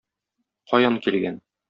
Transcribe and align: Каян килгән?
Каян 0.71 0.97
килгән? 1.05 1.41